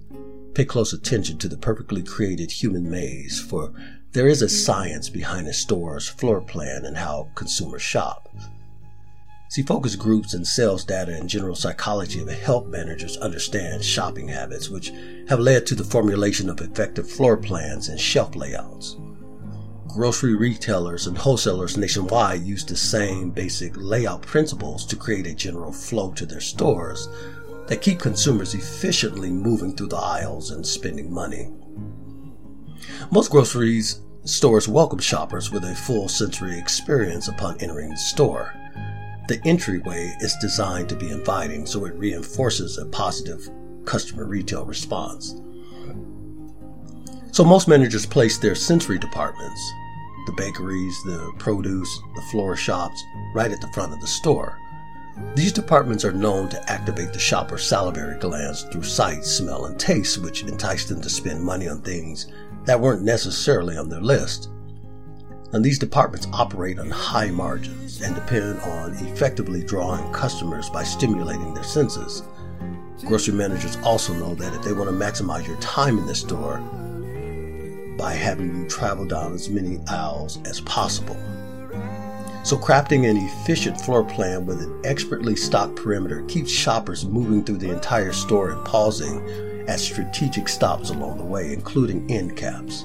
Pay 0.54 0.66
close 0.66 0.92
attention 0.92 1.38
to 1.38 1.48
the 1.48 1.56
perfectly 1.56 2.02
created 2.02 2.50
human 2.50 2.88
maze, 2.88 3.40
for 3.40 3.72
there 4.12 4.28
is 4.28 4.42
a 4.42 4.48
science 4.48 5.08
behind 5.08 5.48
a 5.48 5.52
store's 5.52 6.08
floor 6.08 6.40
plan 6.40 6.84
and 6.84 6.96
how 6.96 7.28
consumers 7.34 7.82
shop. 7.82 8.34
See, 9.48 9.62
focus 9.62 9.94
groups 9.94 10.34
and 10.34 10.44
sales 10.46 10.84
data 10.84 11.14
and 11.14 11.28
general 11.28 11.54
psychology 11.54 12.18
have 12.18 12.28
helped 12.28 12.68
managers 12.68 13.16
understand 13.18 13.84
shopping 13.84 14.26
habits, 14.26 14.68
which 14.68 14.92
have 15.28 15.38
led 15.38 15.66
to 15.66 15.76
the 15.76 15.84
formulation 15.84 16.50
of 16.50 16.60
effective 16.60 17.08
floor 17.08 17.36
plans 17.36 17.88
and 17.88 17.98
shelf 17.98 18.34
layouts. 18.34 18.96
Grocery 19.86 20.34
retailers 20.34 21.06
and 21.06 21.16
wholesalers 21.16 21.76
nationwide 21.76 22.42
use 22.42 22.64
the 22.64 22.76
same 22.76 23.30
basic 23.30 23.72
layout 23.76 24.22
principles 24.22 24.84
to 24.86 24.96
create 24.96 25.26
a 25.26 25.34
general 25.34 25.72
flow 25.72 26.12
to 26.12 26.26
their 26.26 26.40
stores 26.40 27.08
that 27.68 27.80
keep 27.80 28.00
consumers 28.00 28.52
efficiently 28.54 29.30
moving 29.30 29.74
through 29.74 29.88
the 29.88 29.96
aisles 29.96 30.50
and 30.50 30.66
spending 30.66 31.12
money. 31.12 31.50
Most 33.12 33.30
groceries 33.30 34.00
stores 34.24 34.68
welcome 34.68 34.98
shoppers 34.98 35.52
with 35.52 35.64
a 35.64 35.74
full 35.74 36.08
sensory 36.08 36.58
experience 36.58 37.28
upon 37.28 37.56
entering 37.60 37.90
the 37.90 37.96
store. 37.96 38.52
The 39.28 39.40
entryway 39.44 40.14
is 40.20 40.36
designed 40.40 40.88
to 40.88 40.96
be 40.96 41.10
inviting, 41.10 41.66
so 41.66 41.84
it 41.84 41.94
reinforces 41.94 42.78
a 42.78 42.86
positive 42.86 43.48
customer 43.84 44.24
retail 44.24 44.64
response. 44.64 45.34
So 47.32 47.44
most 47.44 47.66
managers 47.66 48.06
place 48.06 48.38
their 48.38 48.54
sensory 48.54 48.98
departments, 48.98 49.60
the 50.26 50.32
bakeries, 50.32 50.96
the 51.04 51.32
produce, 51.38 52.00
the 52.14 52.22
floor 52.30 52.56
shops, 52.56 53.02
right 53.34 53.50
at 53.50 53.60
the 53.60 53.72
front 53.72 53.92
of 53.92 54.00
the 54.00 54.06
store. 54.06 54.58
These 55.34 55.52
departments 55.52 56.04
are 56.04 56.12
known 56.12 56.48
to 56.50 56.70
activate 56.70 57.12
the 57.12 57.18
shopper's 57.18 57.66
salivary 57.66 58.18
glands 58.18 58.62
through 58.64 58.84
sight, 58.84 59.24
smell, 59.24 59.64
and 59.64 59.78
taste, 59.78 60.18
which 60.18 60.42
entice 60.42 60.84
them 60.84 61.00
to 61.00 61.10
spend 61.10 61.42
money 61.42 61.68
on 61.68 61.82
things 61.82 62.26
that 62.64 62.80
weren't 62.80 63.02
necessarily 63.02 63.76
on 63.76 63.88
their 63.88 64.00
list. 64.00 64.50
And 65.52 65.64
these 65.64 65.78
departments 65.78 66.26
operate 66.32 66.78
on 66.78 66.90
high 66.90 67.30
margins 67.30 68.02
and 68.02 68.14
depend 68.14 68.60
on 68.60 68.94
effectively 69.06 69.62
drawing 69.62 70.12
customers 70.12 70.68
by 70.68 70.82
stimulating 70.82 71.54
their 71.54 71.64
senses. 71.64 72.22
Grocery 73.04 73.34
managers 73.34 73.76
also 73.84 74.12
know 74.14 74.34
that 74.34 74.54
if 74.54 74.62
they 74.62 74.72
want 74.72 74.90
to 74.90 74.96
maximize 74.96 75.46
your 75.46 75.58
time 75.58 75.98
in 75.98 76.06
the 76.06 76.14
store, 76.14 76.58
by 77.96 78.12
having 78.12 78.54
you 78.56 78.68
travel 78.68 79.06
down 79.06 79.32
as 79.32 79.48
many 79.48 79.78
aisles 79.88 80.38
as 80.44 80.60
possible. 80.62 81.16
So, 82.42 82.56
crafting 82.56 83.08
an 83.08 83.16
efficient 83.16 83.80
floor 83.80 84.04
plan 84.04 84.46
with 84.46 84.60
an 84.60 84.80
expertly 84.84 85.34
stocked 85.34 85.76
perimeter 85.76 86.22
keeps 86.24 86.50
shoppers 86.50 87.04
moving 87.04 87.42
through 87.42 87.58
the 87.58 87.70
entire 87.70 88.12
store 88.12 88.50
and 88.50 88.64
pausing 88.64 89.20
at 89.68 89.80
strategic 89.80 90.48
stops 90.48 90.90
along 90.90 91.18
the 91.18 91.24
way, 91.24 91.52
including 91.52 92.08
end 92.10 92.36
caps 92.36 92.84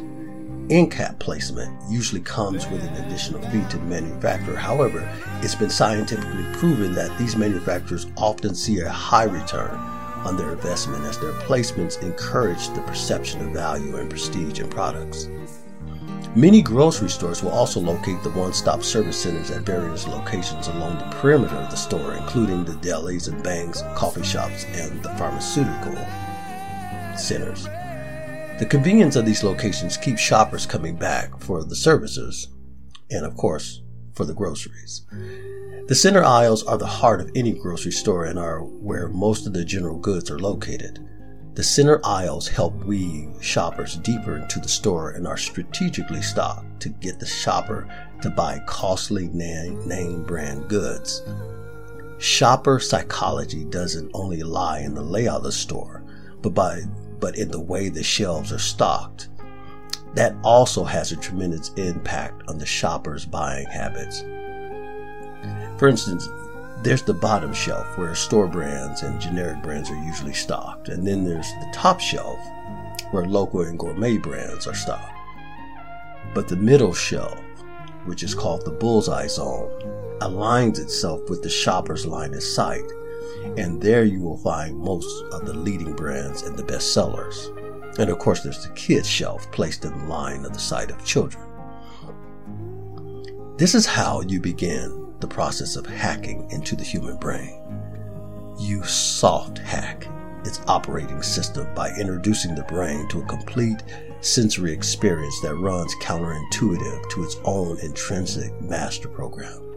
end 0.69 0.91
cap 0.91 1.19
placement 1.19 1.73
usually 1.89 2.21
comes 2.21 2.67
with 2.67 2.83
an 2.83 3.05
additional 3.05 3.41
fee 3.49 3.63
to 3.69 3.77
the 3.77 3.85
manufacturer. 3.85 4.55
However, 4.55 5.09
it's 5.41 5.55
been 5.55 5.69
scientifically 5.69 6.45
proven 6.53 6.93
that 6.93 7.17
these 7.17 7.35
manufacturers 7.35 8.07
often 8.17 8.55
see 8.55 8.79
a 8.79 8.89
high 8.89 9.25
return 9.25 9.71
on 10.25 10.37
their 10.37 10.51
investment 10.51 11.03
as 11.05 11.17
their 11.17 11.33
placements 11.33 12.01
encourage 12.01 12.69
the 12.69 12.81
perception 12.81 13.41
of 13.41 13.53
value 13.53 13.97
and 13.97 14.09
prestige 14.09 14.59
in 14.59 14.69
products. 14.69 15.29
Many 16.35 16.61
grocery 16.61 17.09
stores 17.09 17.43
will 17.43 17.51
also 17.51 17.81
locate 17.81 18.23
the 18.23 18.29
one 18.29 18.53
stop 18.53 18.83
service 18.83 19.17
centers 19.17 19.51
at 19.51 19.63
various 19.63 20.07
locations 20.07 20.69
along 20.69 20.97
the 20.97 21.17
perimeter 21.17 21.55
of 21.55 21.69
the 21.69 21.75
store, 21.75 22.13
including 22.13 22.63
the 22.63 22.73
delis 22.73 23.27
and 23.27 23.43
banks, 23.43 23.83
coffee 23.95 24.23
shops, 24.23 24.63
and 24.65 25.03
the 25.03 25.09
pharmaceutical 25.15 25.95
centers. 27.17 27.67
The 28.61 28.67
convenience 28.67 29.15
of 29.15 29.25
these 29.25 29.43
locations 29.43 29.97
keeps 29.97 30.21
shoppers 30.21 30.67
coming 30.67 30.95
back 30.95 31.39
for 31.39 31.63
the 31.63 31.75
services 31.75 32.47
and, 33.09 33.25
of 33.25 33.35
course, 33.35 33.81
for 34.13 34.23
the 34.23 34.35
groceries. 34.35 35.01
The 35.87 35.95
center 35.95 36.23
aisles 36.23 36.61
are 36.65 36.77
the 36.77 36.85
heart 36.85 37.21
of 37.21 37.31
any 37.33 37.53
grocery 37.53 37.91
store 37.91 38.25
and 38.25 38.37
are 38.37 38.59
where 38.59 39.07
most 39.07 39.47
of 39.47 39.53
the 39.53 39.65
general 39.65 39.97
goods 39.97 40.29
are 40.29 40.37
located. 40.37 40.99
The 41.55 41.63
center 41.63 42.01
aisles 42.05 42.47
help 42.47 42.75
weave 42.85 43.33
shoppers 43.41 43.95
deeper 43.95 44.37
into 44.37 44.59
the 44.59 44.69
store 44.69 45.09
and 45.09 45.25
are 45.25 45.37
strategically 45.37 46.21
stocked 46.21 46.81
to 46.81 46.89
get 46.89 47.19
the 47.19 47.25
shopper 47.25 47.89
to 48.21 48.29
buy 48.29 48.61
costly 48.67 49.27
name, 49.29 50.23
brand 50.23 50.69
goods. 50.69 51.23
Shopper 52.19 52.79
psychology 52.79 53.63
doesn't 53.65 54.11
only 54.13 54.43
lie 54.43 54.81
in 54.81 54.93
the 54.93 55.01
layout 55.01 55.37
of 55.37 55.43
the 55.45 55.51
store, 55.51 56.03
but 56.43 56.53
by 56.53 56.83
but 57.21 57.37
in 57.37 57.49
the 57.49 57.59
way 57.59 57.87
the 57.87 58.03
shelves 58.03 58.51
are 58.51 58.59
stocked. 58.59 59.29
That 60.15 60.35
also 60.43 60.83
has 60.83 61.13
a 61.13 61.15
tremendous 61.15 61.69
impact 61.75 62.43
on 62.49 62.57
the 62.57 62.65
shopper's 62.65 63.25
buying 63.25 63.67
habits. 63.67 64.21
For 65.79 65.87
instance, 65.87 66.27
there's 66.83 67.03
the 67.03 67.13
bottom 67.13 67.53
shelf 67.53 67.97
where 67.97 68.13
store 68.15 68.47
brands 68.47 69.03
and 69.03 69.21
generic 69.21 69.61
brands 69.63 69.89
are 69.89 70.03
usually 70.03 70.33
stocked, 70.33 70.89
and 70.89 71.07
then 71.07 71.23
there's 71.23 71.47
the 71.47 71.71
top 71.73 71.99
shelf 72.01 72.39
where 73.11 73.25
local 73.25 73.61
and 73.61 73.79
gourmet 73.79 74.17
brands 74.17 74.67
are 74.67 74.73
stocked. 74.73 75.13
But 76.33 76.47
the 76.47 76.55
middle 76.55 76.93
shelf, 76.93 77.39
which 78.05 78.23
is 78.23 78.33
called 78.33 78.65
the 78.65 78.71
bullseye 78.71 79.27
zone, 79.27 79.69
aligns 80.21 80.79
itself 80.79 81.29
with 81.29 81.43
the 81.43 81.49
shopper's 81.49 82.05
line 82.05 82.33
of 82.33 82.43
sight 82.43 82.83
and 83.57 83.81
there 83.81 84.03
you 84.03 84.21
will 84.21 84.37
find 84.37 84.77
most 84.77 85.25
of 85.33 85.45
the 85.45 85.53
leading 85.53 85.93
brands 85.93 86.43
and 86.43 86.57
the 86.57 86.63
best 86.63 86.93
sellers. 86.93 87.51
And 87.97 88.09
of 88.09 88.19
course, 88.19 88.41
there's 88.41 88.65
the 88.65 88.73
kids 88.73 89.07
shelf 89.07 89.51
placed 89.51 89.85
in 89.85 90.07
line 90.07 90.45
of 90.45 90.53
the 90.53 90.59
sight 90.59 90.91
of 90.91 91.05
children. 91.05 91.43
This 93.57 93.75
is 93.75 93.85
how 93.85 94.21
you 94.21 94.39
begin 94.39 95.13
the 95.19 95.27
process 95.27 95.75
of 95.75 95.85
hacking 95.85 96.49
into 96.51 96.75
the 96.75 96.83
human 96.83 97.17
brain. 97.17 97.61
You 98.59 98.83
soft 98.83 99.57
hack 99.59 100.07
its 100.45 100.61
operating 100.67 101.21
system 101.21 101.67
by 101.75 101.91
introducing 101.99 102.55
the 102.55 102.63
brain 102.63 103.07
to 103.09 103.21
a 103.21 103.25
complete 103.25 103.83
sensory 104.21 104.71
experience 104.71 105.39
that 105.41 105.55
runs 105.55 105.93
counterintuitive 105.95 107.09
to 107.09 107.23
its 107.23 107.37
own 107.43 107.79
intrinsic 107.79 108.59
master 108.61 109.07
program. 109.07 109.70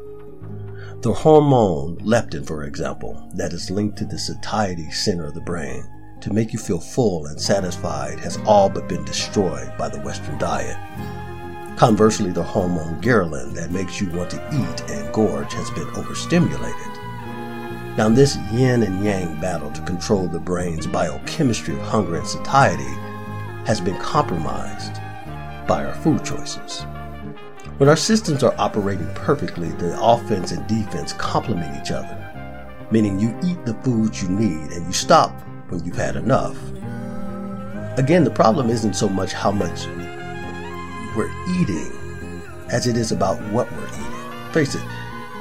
The 1.05 1.13
hormone 1.13 1.99
leptin, 1.99 2.47
for 2.47 2.65
example, 2.65 3.29
that 3.35 3.53
is 3.53 3.71
linked 3.71 3.99
to 3.99 4.07
the 4.07 4.19
satiety 4.19 4.91
center 4.91 5.27
of 5.27 5.35
the 5.35 5.43
brain 5.43 5.85
to 6.23 6.33
make 6.33 6.55
you 6.55 6.59
feel 6.59 6.81
full 6.81 7.27
and 7.27 7.39
satisfied 7.39 8.19
has 8.21 8.39
all 8.47 8.71
but 8.71 8.89
been 8.89 9.05
destroyed 9.05 9.71
by 9.77 9.91
the 9.91 10.01
Western 10.01 10.39
diet. 10.39 10.79
Conversely, 11.77 12.31
the 12.31 12.43
hormone 12.43 13.03
ghrelin 13.03 13.53
that 13.53 13.71
makes 13.71 14.01
you 14.01 14.09
want 14.13 14.31
to 14.31 14.49
eat 14.49 14.91
and 14.91 15.13
gorge 15.13 15.53
has 15.53 15.69
been 15.73 15.89
overstimulated. 15.89 16.93
Now, 17.99 18.09
this 18.09 18.39
yin 18.51 18.83
and 18.83 19.05
yang 19.05 19.39
battle 19.43 19.73
to 19.73 19.83
control 19.83 20.27
the 20.27 20.41
brain's 20.41 20.87
biochemistry 20.87 21.75
of 21.75 21.83
hunger 21.83 22.17
and 22.17 22.27
satiety 22.27 22.95
has 23.67 23.79
been 23.79 23.99
compromised 23.99 24.95
by 25.69 25.85
our 25.85 25.95
food 25.97 26.25
choices. 26.25 26.87
When 27.79 27.89
our 27.89 27.97
systems 27.97 28.45
are 28.45 28.55
operating 28.57 29.13
perfectly, 29.15 29.69
the 29.69 30.01
offense 30.01 30.53
and 30.53 30.65
defense 30.69 31.13
complement 31.13 31.77
each 31.83 31.91
other, 31.91 32.87
meaning 32.93 33.19
you 33.19 33.37
eat 33.43 33.67
the 33.67 33.75
foods 33.83 34.23
you 34.23 34.29
need 34.29 34.71
and 34.71 34.87
you 34.87 34.93
stop 34.93 35.33
when 35.71 35.85
you've 35.85 35.97
had 35.97 36.15
enough. 36.15 36.57
Again, 37.99 38.23
the 38.23 38.31
problem 38.33 38.71
isn't 38.71 38.95
so 38.95 39.09
much 39.09 39.33
how 39.33 39.51
much 39.51 39.87
we're 41.17 41.35
eating 41.59 41.91
as 42.71 42.87
it 42.87 42.97
is 42.97 43.11
about 43.11 43.43
what 43.51 43.69
we're 43.73 43.89
eating. 43.89 44.53
Face 44.53 44.77
it, 44.77 44.85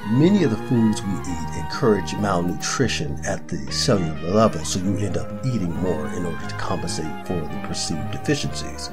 many 0.09 0.43
of 0.43 0.49
the 0.49 0.67
foods 0.67 1.03
we 1.03 1.13
eat 1.13 1.63
encourage 1.63 2.15
malnutrition 2.15 3.23
at 3.27 3.47
the 3.47 3.71
cellular 3.71 4.31
level, 4.31 4.65
so 4.65 4.79
you 4.79 4.97
end 4.97 5.17
up 5.17 5.45
eating 5.45 5.71
more 5.83 6.07
in 6.07 6.25
order 6.25 6.47
to 6.47 6.55
compensate 6.55 7.27
for 7.27 7.35
the 7.35 7.63
perceived 7.67 8.09
deficiencies. 8.09 8.89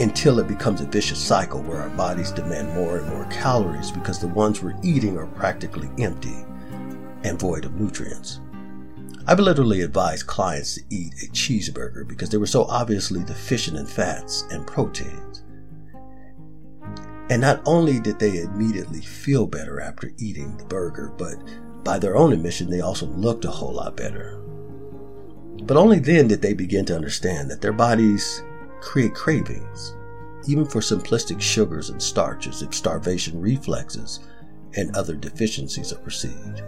Until 0.00 0.38
it 0.38 0.46
becomes 0.46 0.80
a 0.80 0.86
vicious 0.86 1.18
cycle 1.18 1.60
where 1.62 1.78
our 1.78 1.90
bodies 1.90 2.30
demand 2.30 2.72
more 2.72 2.98
and 2.98 3.08
more 3.08 3.24
calories 3.26 3.90
because 3.90 4.20
the 4.20 4.28
ones 4.28 4.62
we're 4.62 4.78
eating 4.82 5.18
are 5.18 5.26
practically 5.26 5.90
empty 5.98 6.44
and 7.24 7.38
void 7.38 7.64
of 7.64 7.74
nutrients. 7.80 8.40
I've 9.26 9.40
literally 9.40 9.82
advised 9.82 10.26
clients 10.26 10.76
to 10.76 10.82
eat 10.88 11.14
a 11.22 11.26
cheeseburger 11.32 12.06
because 12.06 12.30
they 12.30 12.38
were 12.38 12.46
so 12.46 12.64
obviously 12.64 13.24
deficient 13.24 13.76
in 13.76 13.86
fats 13.86 14.44
and 14.50 14.66
proteins. 14.66 15.42
And 17.28 17.42
not 17.42 17.60
only 17.66 18.00
did 18.00 18.18
they 18.18 18.38
immediately 18.38 19.02
feel 19.02 19.46
better 19.46 19.80
after 19.80 20.12
eating 20.18 20.56
the 20.56 20.64
burger, 20.64 21.12
but 21.18 21.36
by 21.84 21.98
their 21.98 22.16
own 22.16 22.32
admission, 22.32 22.70
they 22.70 22.80
also 22.80 23.06
looked 23.06 23.44
a 23.44 23.50
whole 23.50 23.74
lot 23.74 23.96
better. 23.96 24.40
But 25.64 25.76
only 25.76 25.98
then 25.98 26.28
did 26.28 26.40
they 26.40 26.54
begin 26.54 26.86
to 26.86 26.96
understand 26.96 27.50
that 27.50 27.60
their 27.60 27.72
bodies 27.72 28.42
create 28.80 29.14
cravings, 29.14 29.94
even 30.46 30.64
for 30.64 30.80
simplistic 30.80 31.40
sugars 31.40 31.90
and 31.90 32.02
starches, 32.02 32.62
if 32.62 32.74
starvation 32.74 33.40
reflexes 33.40 34.20
and 34.76 34.94
other 34.96 35.14
deficiencies 35.14 35.92
are 35.92 35.98
perceived. 35.98 36.62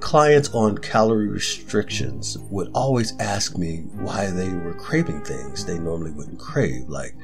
Clients 0.00 0.52
on 0.52 0.78
calorie 0.78 1.28
restrictions 1.28 2.36
would 2.50 2.70
always 2.74 3.16
ask 3.20 3.56
me 3.56 3.84
why 3.94 4.26
they 4.26 4.48
were 4.48 4.74
craving 4.74 5.22
things 5.22 5.64
they 5.64 5.78
normally 5.78 6.10
wouldn't 6.10 6.40
crave, 6.40 6.88
like 6.88 7.14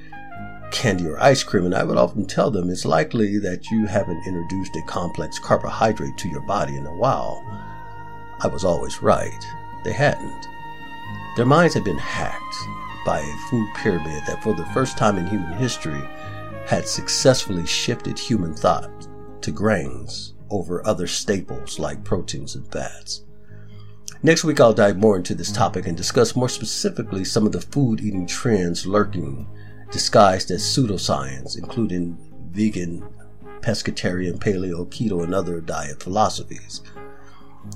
candy 0.71 1.07
or 1.07 1.21
ice 1.21 1.43
cream, 1.43 1.65
and 1.65 1.75
I 1.75 1.83
would 1.83 1.97
often 1.97 2.25
tell 2.25 2.51
them 2.51 2.71
it's 2.71 2.85
likely 2.85 3.39
that 3.39 3.71
you 3.71 3.87
haven't 3.87 4.27
introduced 4.27 4.77
a 4.77 4.83
complex 4.83 5.39
carbohydrate 5.39 6.17
to 6.19 6.29
your 6.29 6.43
body 6.43 6.77
in 6.77 6.87
a 6.87 6.97
while. 6.97 7.43
I 8.41 8.47
was 8.47 8.65
always 8.65 9.03
right. 9.03 9.45
They 9.85 9.93
hadn't. 9.93 10.47
Their 11.37 11.47
minds 11.47 11.75
had 11.75 11.85
been 11.85 11.99
hacked 11.99 12.57
by 13.09 13.21
a 13.21 13.37
food 13.49 13.67
pyramid 13.75 14.23
that, 14.27 14.43
for 14.43 14.53
the 14.53 14.67
first 14.67 14.99
time 14.99 15.17
in 15.17 15.27
human 15.27 15.55
history, 15.55 16.03
had 16.67 16.87
successfully 16.87 17.65
shifted 17.65 18.19
human 18.19 18.53
thought 18.53 19.09
to 19.41 19.51
grains 19.51 20.35
over 20.51 20.87
other 20.87 21.07
staples 21.07 21.79
like 21.79 22.05
proteins 22.05 22.55
and 22.55 22.71
fats. 22.71 23.25
Next 24.23 24.45
week, 24.45 24.61
I'll 24.61 24.75
dive 24.75 24.99
more 24.99 25.17
into 25.17 25.35
this 25.35 25.51
topic 25.51 25.87
and 25.87 25.97
discuss 25.97 26.37
more 26.37 26.51
specifically 26.51 27.25
some 27.25 27.47
of 27.47 27.53
the 27.53 27.63
food 27.63 28.03
eating 28.03 28.27
trends 28.27 28.87
lurking 28.87 29.49
disguised 29.91 30.51
as 30.51 30.63
pseudoscience, 30.63 31.57
including 31.57 32.19
vegan, 32.51 33.09
pescatarian, 33.61 34.39
paleo, 34.39 34.87
keto, 34.87 35.25
and 35.25 35.35
other 35.35 35.63
diet 35.63 36.03
philosophies. 36.03 36.83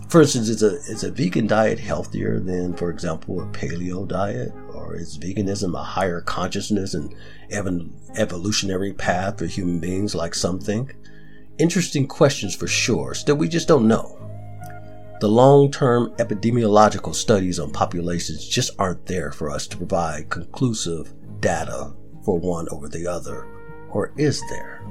For 0.09 0.21
instance, 0.21 0.51
is 0.51 0.63
a, 0.63 0.75
is 0.93 1.05
a 1.05 1.11
vegan 1.11 1.47
diet 1.47 1.79
healthier 1.79 2.39
than, 2.39 2.75
for 2.75 2.91
example, 2.91 3.41
a 3.41 3.47
paleo 3.47 4.07
diet? 4.07 4.53
Or 4.83 4.97
is 4.97 5.19
veganism 5.19 5.79
a 5.79 5.83
higher 5.83 6.21
consciousness 6.21 6.95
and 6.95 7.15
evolutionary 7.51 8.93
path 8.93 9.39
for 9.39 9.47
human 9.47 9.79
beings 9.79 10.15
like 10.15 10.35
some 10.35 10.59
think? 10.59 10.97
Interesting 11.59 12.07
questions 12.09 12.55
for 12.55 12.67
sure, 12.67 13.15
still, 13.15 13.37
we 13.37 13.49
just 13.49 13.69
don't 13.69 13.87
know. 13.87 14.19
The 15.21 15.29
long 15.29 15.71
term 15.71 16.11
epidemiological 16.17 17.15
studies 17.15 17.61
on 17.61 17.71
populations 17.71 18.49
just 18.49 18.73
aren't 18.79 19.07
there 19.07 19.31
for 19.31 19.51
us 19.51 19.69
to 19.69 19.77
provide 19.77 20.31
conclusive 20.31 21.15
data 21.41 21.93
for 22.25 22.39
one 22.39 22.67
over 22.71 22.89
the 22.89 23.07
other, 23.07 23.47
or 23.91 24.13
is 24.17 24.43
there? 24.51 24.83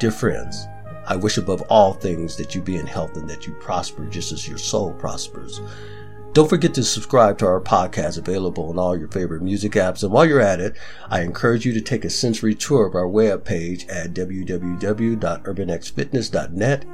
Dear 0.00 0.10
friends, 0.10 0.66
I 1.06 1.16
wish 1.16 1.38
above 1.38 1.62
all 1.70 1.94
things 1.94 2.36
that 2.36 2.54
you 2.54 2.60
be 2.60 2.76
in 2.76 2.86
health 2.86 3.16
and 3.16 3.28
that 3.30 3.46
you 3.46 3.54
prosper 3.54 4.04
just 4.06 4.32
as 4.32 4.46
your 4.46 4.58
soul 4.58 4.92
prospers. 4.92 5.60
Don't 6.34 6.50
forget 6.50 6.74
to 6.74 6.82
subscribe 6.82 7.38
to 7.38 7.46
our 7.46 7.60
podcast 7.60 8.18
available 8.18 8.68
on 8.68 8.76
all 8.76 8.98
your 8.98 9.06
favorite 9.06 9.40
music 9.40 9.74
apps. 9.74 10.02
And 10.02 10.12
while 10.12 10.26
you're 10.26 10.40
at 10.40 10.58
it, 10.58 10.76
I 11.08 11.20
encourage 11.20 11.64
you 11.64 11.72
to 11.74 11.80
take 11.80 12.04
a 12.04 12.10
sensory 12.10 12.56
tour 12.56 12.88
of 12.88 12.96
our 12.96 13.06
web 13.06 13.44
page 13.44 13.86
at 13.86 14.14
www.urbanxfitness.net. 14.14 16.84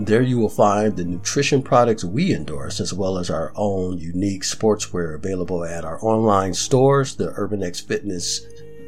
There 0.00 0.20
you 0.20 0.38
will 0.38 0.50
find 0.50 0.94
the 0.94 1.06
nutrition 1.06 1.62
products 1.62 2.04
we 2.04 2.34
endorse 2.34 2.78
as 2.78 2.92
well 2.92 3.16
as 3.16 3.30
our 3.30 3.54
own 3.56 3.96
unique 3.96 4.42
sportswear 4.42 5.14
available 5.14 5.64
at 5.64 5.86
our 5.86 5.98
online 6.04 6.52
stores, 6.52 7.16
the 7.16 7.32
Urban 7.36 7.62
X 7.62 7.80
Fitness 7.80 8.42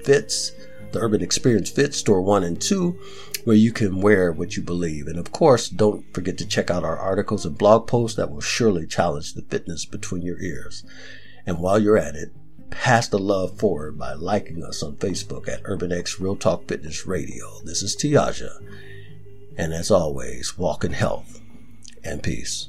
Fits, 0.05 0.53
the 0.93 1.01
Urban 1.01 1.23
Experience 1.23 1.71
Fit 1.71 1.95
Store 1.95 2.21
1 2.21 2.45
and 2.45 2.61
2 2.61 3.01
where 3.45 3.57
you 3.57 3.73
can 3.73 4.01
wear 4.01 4.33
what 4.33 4.57
you 4.57 4.63
believe. 4.63 5.07
And 5.07 5.19
of 5.19 5.33
course, 5.33 5.69
don't 5.69 6.13
forget 6.15 6.39
to 6.39 6.47
check 6.47 6.71
out 6.71 6.85
our 6.85 6.99
articles 6.99 7.45
and 7.45 7.59
blog 7.59 7.87
posts 7.87 8.17
that 8.17 8.31
will 8.31 8.41
surely 8.41 8.87
challenge 8.87 9.35
the 9.35 9.43
fitness 9.43 9.85
between 9.85 10.23
your 10.23 10.41
ears. 10.41 10.85
And 11.47 11.59
while 11.59 11.79
you're 11.79 11.99
at 11.99 12.15
it, 12.15 12.33
pass 12.71 13.09
the 13.09 13.19
love 13.19 13.59
forward 13.59 13.99
by 13.99 14.15
liking 14.15 14.65
us 14.65 14.83
on 14.83 14.97
Facebook 14.97 15.49
at 15.49 15.63
UrbanX 15.65 16.21
Real 16.21 16.37
Talk 16.37 16.67
Fitness 16.67 17.07
Radio. 17.07 17.61
This 17.65 17.83
is 17.83 17.97
Tiaja. 17.97 18.51
And 19.57 19.75
as 19.75 19.91
always, 19.91 20.57
walk 20.57 20.85
in 20.85 20.93
health 20.93 21.41
and 22.03 22.23
peace. 22.23 22.69